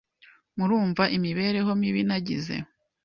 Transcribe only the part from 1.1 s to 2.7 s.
imibereho mibi nagize